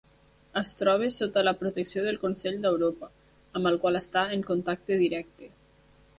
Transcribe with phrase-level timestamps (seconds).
[0.61, 3.11] Es troba sota la protecció del Consell d'Europa
[3.61, 5.55] amb el qual està en contacte directe.